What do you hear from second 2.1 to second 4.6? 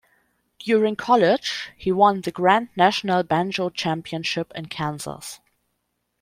the Grand National Banjo Championship